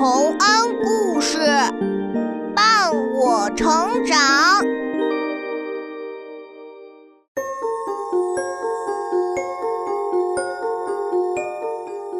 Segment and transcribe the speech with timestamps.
[0.00, 1.38] 洪恩故事
[2.54, 4.16] 伴我成长。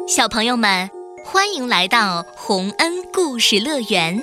[0.05, 0.89] 小朋友们，
[1.23, 4.21] 欢迎来到洪恩故事乐园。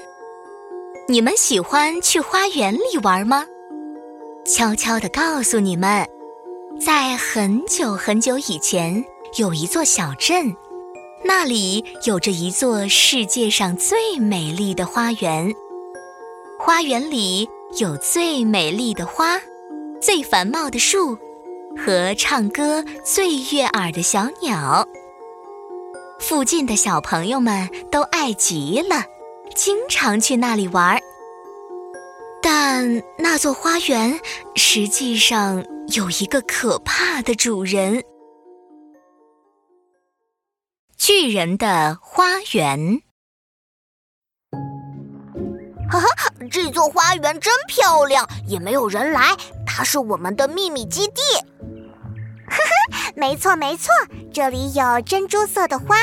[1.09, 3.46] 你们喜欢去花园里玩吗？
[4.45, 6.07] 悄悄地告诉你们，
[6.79, 9.02] 在很久很久以前，
[9.38, 10.54] 有一座小镇，
[11.27, 15.53] 那里有着一座世界上最美丽的花园。
[16.57, 17.48] 花园里
[17.80, 19.40] 有最美丽的花，
[20.00, 21.18] 最繁茂的树，
[21.76, 24.86] 和唱歌最悦耳的小鸟。
[26.20, 29.04] 附近的小朋友们都爱极了，
[29.53, 30.96] 经常去那里玩。
[32.41, 34.20] 但那座花园
[34.55, 38.05] 实际上有一个可怕的主人——
[41.06, 43.01] 巨人的花园。
[45.89, 46.09] 哈哈，
[46.51, 51.23] 这座花园真漂亮，也没有人来，它是我们的秘密基地。
[52.51, 53.93] 呵呵，没错没错，
[54.35, 55.95] 这里有珍珠色的花，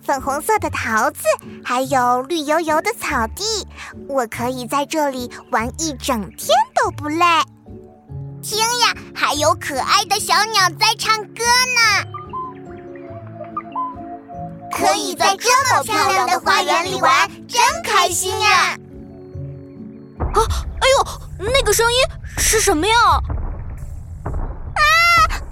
[0.00, 1.24] 粉红色的桃子，
[1.64, 3.66] 还有绿油油的草地。
[4.08, 7.24] 我可以在这里玩一整天都不累。
[8.40, 12.21] 听呀，还有可爱的小鸟在唱歌呢。
[14.82, 18.76] 可以在这么漂亮的花园里玩，真开心呀！
[20.34, 20.42] 啊，
[20.80, 21.06] 哎呦，
[21.38, 21.98] 那个声音
[22.36, 22.94] 是什么呀？
[24.24, 24.82] 啊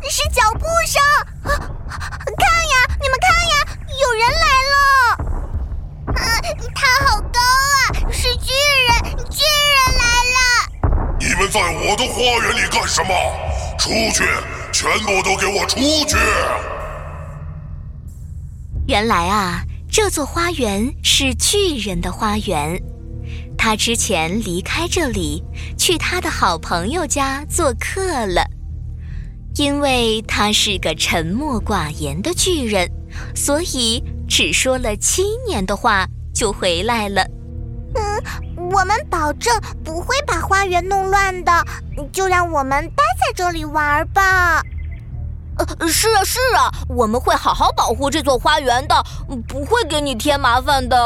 [0.03, 1.01] 是脚步声，
[1.45, 3.55] 看呀，你们看呀，
[4.01, 4.75] 有人来了！
[6.17, 6.19] 啊，
[6.75, 8.53] 他好高啊，是巨
[8.89, 10.39] 人，巨人来了！
[11.21, 13.15] 你们在我的花园里干什么？
[13.79, 14.29] 出去，
[14.73, 16.17] 全部都给我出去！
[19.01, 22.79] 原来啊，这座花园是巨人的花园，
[23.57, 25.43] 他之前离开这里，
[25.79, 28.47] 去他的好朋友家做客了。
[29.57, 32.91] 因为他是个沉默寡言的巨人，
[33.35, 37.27] 所以只说了七年的话就回来了。
[37.95, 38.23] 嗯，
[38.71, 41.51] 我们保证不会把花园弄乱的，
[42.13, 44.63] 就让我们待在这里玩吧。
[45.79, 49.05] 呃，是啊是啊，我们会好好保护这座花园的，
[49.47, 50.97] 不会给你添麻烦的。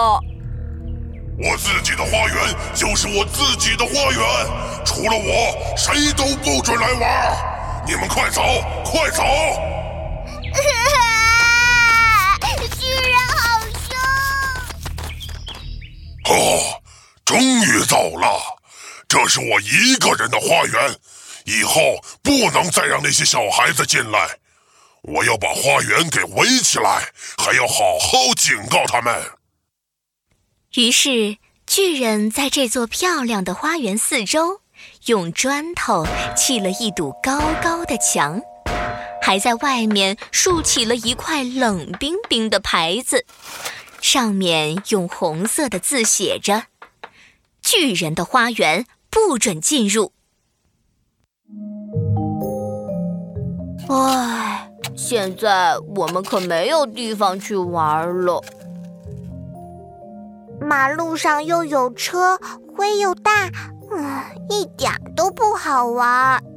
[1.36, 4.20] 我自己的花园就是我自己的花园，
[4.84, 7.36] 除了我，谁都不准来玩。
[7.86, 8.40] 你们快走，
[8.84, 9.22] 快走！
[12.80, 13.60] 巨人好
[16.24, 16.34] 凶！
[16.34, 16.80] 哦，
[17.24, 18.40] 终于走了。
[19.08, 20.96] 这是我一个人的花园，
[21.44, 21.74] 以后
[22.22, 24.38] 不能再让那些小孩子进来。
[25.04, 29.14] 我要把花园给围起来，还要好好警告他们。
[30.74, 34.60] 于是，巨人在这座漂亮的花园四周。
[35.06, 36.04] 用砖头
[36.36, 38.40] 砌了一堵高高的墙，
[39.22, 43.24] 还在外面竖起了一块冷冰冰的牌子，
[44.00, 46.64] 上面用红色的字写着
[47.62, 50.12] ：“巨人的花园不准进入。”
[53.88, 58.42] 唉，现在我们可没有地方去玩了。
[60.60, 62.38] 马路上又有车，
[62.76, 63.50] 灰又大。
[63.90, 66.42] 嗯，一点都不好玩。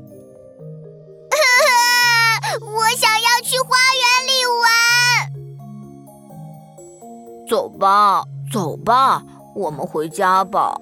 [2.62, 4.32] 我想要去花园里
[4.62, 4.66] 玩。
[7.50, 9.24] 走吧，走吧，
[9.56, 10.80] 我们回家吧。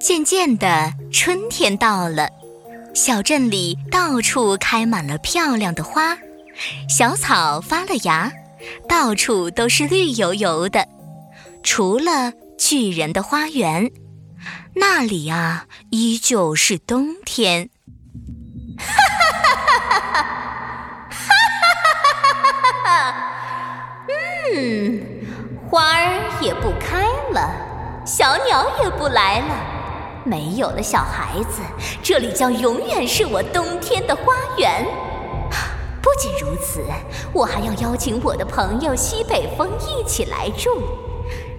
[0.00, 2.28] 渐渐的，春天到了，
[2.98, 6.18] 小镇里到处开满了漂亮的花，
[6.88, 8.32] 小草发了芽，
[8.88, 10.84] 到处都是绿油油的，
[11.62, 12.32] 除了。
[12.58, 13.92] 巨人的花园，
[14.74, 17.70] 那里啊，依旧是冬天。
[18.76, 18.94] 哈
[19.30, 20.22] 哈哈哈哈！
[21.12, 21.32] 哈
[22.02, 23.14] 哈哈哈哈！
[24.52, 25.00] 嗯，
[25.70, 27.48] 花儿也不开了，
[28.04, 29.54] 小鸟也不来了，
[30.24, 31.60] 没有了小孩子，
[32.02, 34.84] 这里将永远是我冬天的花园。
[36.02, 36.84] 不仅如此，
[37.32, 40.82] 我还要邀请我的朋友西北风一起来住。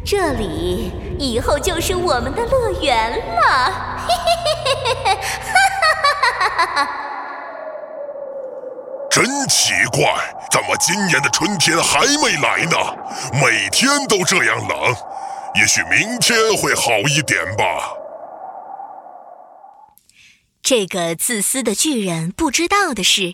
[0.06, 3.72] 这里以后就是我们的乐园了，
[4.08, 5.20] 嘿嘿嘿嘿嘿，哈
[5.80, 6.90] 哈哈哈哈哈！
[9.12, 10.00] 真奇怪，
[10.50, 12.78] 怎么今年的春天还没来呢？
[13.34, 14.96] 每天都这样冷，
[15.56, 17.92] 也许明天会好一点吧。
[20.70, 23.34] 这个自私的巨人不知道的是，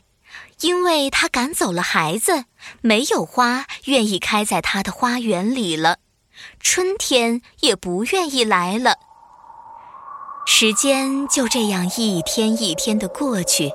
[0.61, 2.45] 因为他赶走了孩子，
[2.79, 5.97] 没有花愿意开在他的花园里了，
[6.61, 8.95] 春天也不愿意来了。
[10.45, 13.69] 时间就这样一天一天的过去，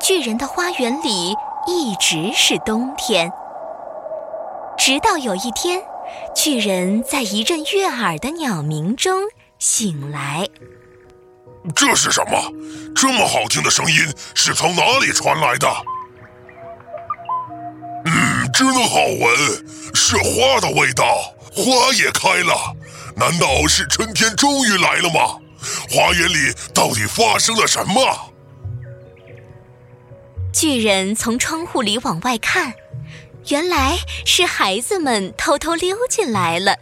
[0.00, 1.34] 巨人的花园里
[1.66, 3.30] 一直是冬天。
[4.78, 5.82] 直到有一天，
[6.34, 9.24] 巨人在一阵悦耳的鸟鸣中
[9.58, 10.48] 醒来。
[11.74, 12.52] 这是什么？
[12.94, 13.96] 这么好听的声音
[14.34, 15.68] 是从哪里传来的？
[18.06, 19.36] 嗯，真好闻，
[19.94, 21.04] 是花的味道。
[21.52, 22.76] 花也开了，
[23.16, 25.38] 难道是春天终于来了吗？
[25.90, 28.32] 花园里到底发生了什么？
[30.52, 32.74] 巨人从窗户里往外看，
[33.48, 36.76] 原来是孩子们偷偷溜进来了。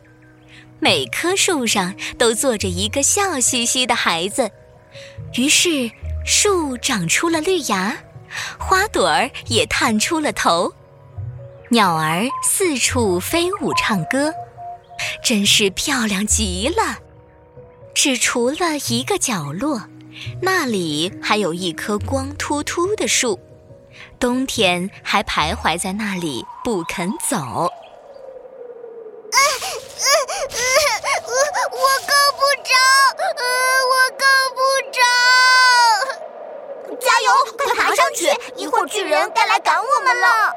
[0.80, 4.50] 每棵树上都坐着一个笑嘻嘻的孩子。
[5.36, 5.90] 于是，
[6.24, 7.96] 树长出了绿芽，
[8.58, 10.72] 花朵儿也探出了头，
[11.70, 14.32] 鸟儿四处飞舞唱歌，
[15.24, 16.98] 真是漂亮极了。
[17.94, 19.82] 只除了一个角落，
[20.40, 23.40] 那里还有一棵光秃秃的树，
[24.20, 27.68] 冬天还徘徊在那里不肯走。
[31.66, 32.70] 我够不着，
[33.90, 34.60] 我够不
[34.92, 35.00] 着。
[37.00, 38.28] 加油，快爬上去！
[38.56, 40.54] 一会儿巨人该来赶我们了。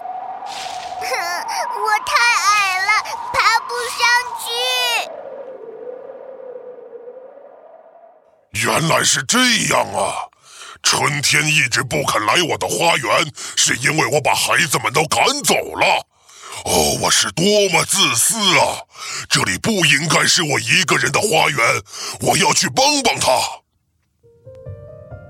[1.02, 2.16] 我太
[2.46, 2.92] 矮了，
[3.34, 4.00] 爬不上
[4.44, 4.48] 去。
[8.80, 9.40] 原来是这
[9.74, 10.30] 样啊！
[10.84, 16.06] 春天一直不肯来我的花园，是因为我把孩子们都赶走了。
[16.64, 18.86] 哦，我是多么自私啊！
[19.28, 21.60] 这里不应该是我一个人的花园，
[22.22, 23.32] 我要去帮帮他。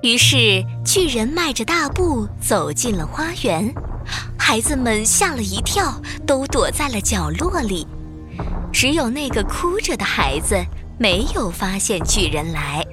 [0.03, 3.73] 于是巨人迈着大步走进了花园，
[4.37, 7.87] 孩子们吓了一跳，都躲在了角落里。
[8.73, 10.61] 只有那个哭着的孩子
[10.99, 12.85] 没有发现巨人来。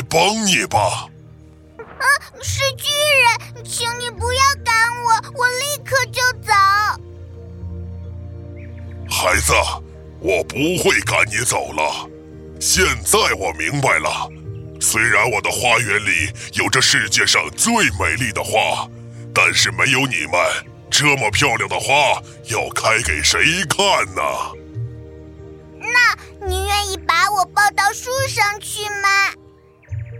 [0.00, 1.06] 来帮你吧。
[1.76, 2.04] 啊，
[2.40, 2.88] 是巨
[3.54, 4.74] 人，请你不要赶
[5.04, 6.52] 我，我立刻就走。
[9.10, 9.52] 孩子，
[10.20, 12.08] 我不会赶你走了。
[12.58, 14.26] 现在我明白了，
[14.80, 18.88] 虽然我的花园里有着世界上最美丽的花，
[19.34, 20.40] 但是没有你们。
[20.90, 24.22] 这么漂亮的花要开给谁看呢？
[25.78, 29.34] 那你愿意把我抱到树上去吗？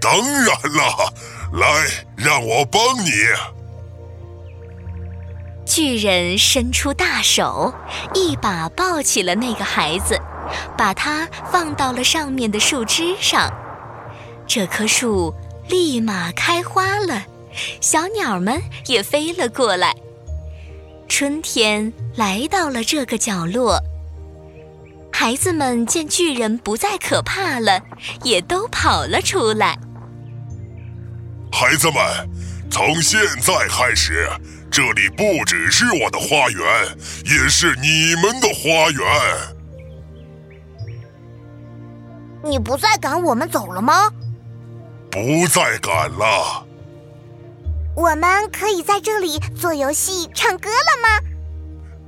[0.01, 1.13] 当然了，
[1.53, 1.67] 来，
[2.17, 3.11] 让我帮你。
[5.67, 7.73] 巨人伸出大手，
[8.15, 10.19] 一把抱起了那个孩子，
[10.77, 13.53] 把他放到了上面的树枝上。
[14.47, 15.33] 这棵树
[15.69, 17.25] 立马开花了，
[17.81, 19.95] 小鸟们也飞了过来。
[21.09, 23.81] 春天来到了这个角落，
[25.13, 27.81] 孩子们见巨人不再可怕了，
[28.25, 29.79] 也都跑了出来。
[31.61, 32.03] 孩子们，
[32.71, 34.27] 从现在开始，
[34.71, 36.67] 这里不只是我的花园，
[37.27, 39.05] 也是你们的花园。
[42.43, 44.11] 你不再赶我们走了吗？
[45.11, 46.67] 不再赶了。
[47.95, 51.27] 我们可以在这里做游戏、唱歌了吗？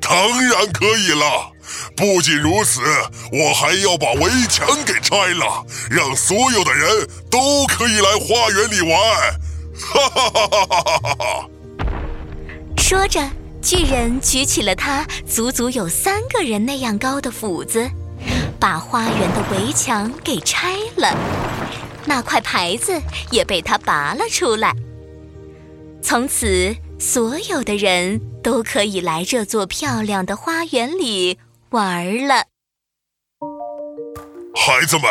[0.01, 0.17] 当
[0.49, 1.53] 然可以了。
[1.95, 2.81] 不仅如此，
[3.31, 9.42] 我还要把围墙给拆了，让所有的人都可以来花园里玩。
[9.75, 11.49] 哈哈哈哈哈哈！
[12.77, 13.21] 说着，
[13.61, 17.91] 巨人举起了他足足有三个人那样高的斧子，
[18.61, 21.17] 把花园的围墙给拆了，
[22.05, 23.01] 那块牌子
[23.31, 24.75] 也被他拔了出来。
[26.03, 31.39] 从此，所有的人都可以来这座漂亮的花园里
[31.71, 32.45] 玩了。
[34.55, 35.05] 孩子们，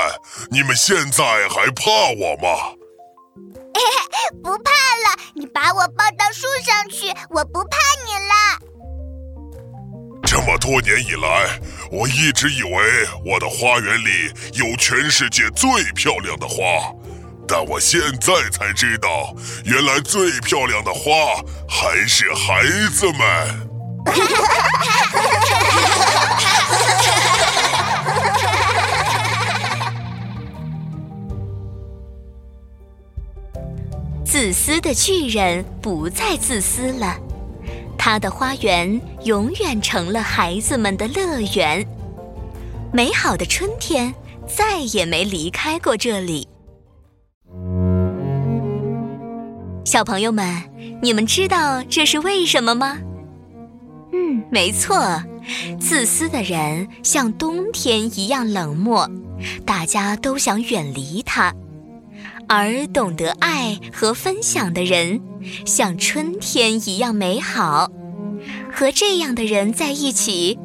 [0.52, 2.76] 你们现在还怕我吗？
[4.44, 8.34] 不怕了，你把我抱到树上去，我不怕你了。
[10.24, 11.60] 这么多年以来，
[11.92, 16.56] 我一直以为我的花园里有全世界最漂亮的花。
[17.48, 19.36] 但我现在才知道，
[19.66, 21.12] 原来最漂亮的花
[21.68, 22.64] 还是孩
[22.94, 23.72] 子们。
[34.52, 37.16] 自私的巨人不再自私了，
[37.98, 41.88] 他的花园永远成了孩子们的乐园。
[42.92, 44.14] 美好的春天
[44.46, 46.50] 再也没离开过这里。
[49.86, 50.62] 小朋友们，
[51.02, 52.98] 你们知道这是为什么吗？
[54.12, 55.24] 嗯，没错，
[55.80, 59.10] 自私的人像冬天一样冷漠，
[59.66, 61.54] 大家都想远离他；
[62.54, 65.22] 而懂得爱和分享的人，
[65.66, 67.90] 像春天一样美好。
[68.74, 70.60] 和这样的人在一起，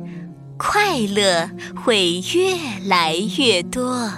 [0.59, 1.49] 快乐
[1.85, 4.11] 会越来越多。